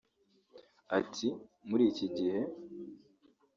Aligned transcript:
Ati”muri 0.99 1.83
iki 1.91 2.07
gihe 2.15 2.39